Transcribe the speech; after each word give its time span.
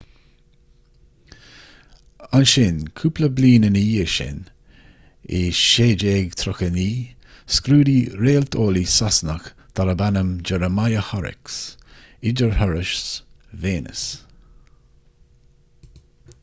ansin 2.37 2.77
cúpla 3.01 3.27
bliain 3.39 3.67
ina 3.67 3.81
dhiaidh 3.89 4.13
sin 4.13 4.39
i 5.39 5.43
1639 5.57 6.95
scrúdaigh 7.57 8.09
réalteolaí 8.27 8.85
sasanach 8.95 9.51
darb 9.81 10.03
ainm 10.07 10.31
jeremiah 10.51 11.05
horrocks 11.11 11.59
idirthuras 12.31 13.07
véineas 13.67 14.03